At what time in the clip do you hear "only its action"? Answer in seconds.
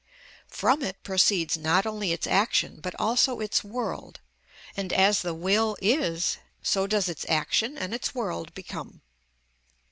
1.85-2.79